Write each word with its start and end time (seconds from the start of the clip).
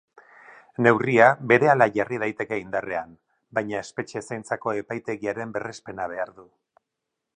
Neurria 0.85 1.25
berehala 1.51 1.87
jarri 1.97 2.19
daiteke 2.23 2.57
indarrean, 2.61 3.13
baina 3.59 3.83
espetxe 3.83 4.25
zaintzako 4.29 4.75
epaitegiaren 4.81 5.57
berrespena 5.59 6.09
behar 6.15 6.33
du. 6.41 6.49